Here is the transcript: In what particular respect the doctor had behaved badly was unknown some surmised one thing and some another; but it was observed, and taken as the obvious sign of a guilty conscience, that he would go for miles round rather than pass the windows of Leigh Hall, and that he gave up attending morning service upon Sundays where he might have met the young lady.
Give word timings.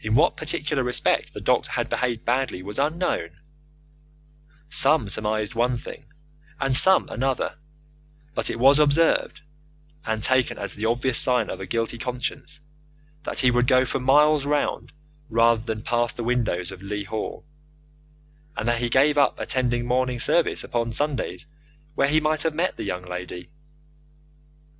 In 0.00 0.14
what 0.14 0.36
particular 0.36 0.84
respect 0.84 1.34
the 1.34 1.40
doctor 1.40 1.72
had 1.72 1.88
behaved 1.88 2.24
badly 2.24 2.62
was 2.62 2.78
unknown 2.78 3.30
some 4.68 5.08
surmised 5.08 5.56
one 5.56 5.76
thing 5.76 6.04
and 6.60 6.76
some 6.76 7.08
another; 7.08 7.56
but 8.32 8.48
it 8.48 8.60
was 8.60 8.78
observed, 8.78 9.40
and 10.06 10.22
taken 10.22 10.56
as 10.56 10.76
the 10.76 10.84
obvious 10.84 11.18
sign 11.18 11.50
of 11.50 11.58
a 11.58 11.66
guilty 11.66 11.98
conscience, 11.98 12.60
that 13.24 13.40
he 13.40 13.50
would 13.50 13.66
go 13.66 13.84
for 13.84 13.98
miles 13.98 14.46
round 14.46 14.92
rather 15.28 15.60
than 15.64 15.82
pass 15.82 16.12
the 16.12 16.22
windows 16.22 16.70
of 16.70 16.80
Leigh 16.80 17.02
Hall, 17.02 17.44
and 18.56 18.68
that 18.68 18.78
he 18.78 18.88
gave 18.88 19.18
up 19.18 19.36
attending 19.40 19.84
morning 19.84 20.20
service 20.20 20.62
upon 20.62 20.92
Sundays 20.92 21.46
where 21.96 22.06
he 22.06 22.20
might 22.20 22.44
have 22.44 22.54
met 22.54 22.76
the 22.76 22.84
young 22.84 23.02
lady. 23.04 23.48